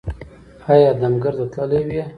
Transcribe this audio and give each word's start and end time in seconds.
ایا 0.71 0.91
د 0.95 0.97
دم 1.01 1.13
ګر 1.23 1.33
ته 1.39 1.45
تللي 1.53 1.81
وئ؟ 1.87 2.01